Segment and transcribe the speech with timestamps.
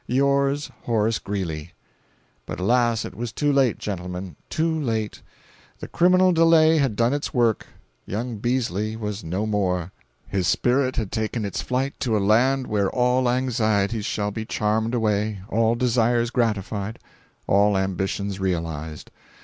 [0.07, 1.73] Yours, HORACE GREELEY.'
[2.47, 5.21] "But alas, it was too late, gentlemen—too late.
[5.79, 9.91] The criminal delay had done its work—young Beazely was no more.
[10.27, 14.95] His spirit had taken its flight to a land where all anxieties shall be charmed
[14.95, 16.97] away, all desires gratified,
[17.45, 19.11] all ambitions realized.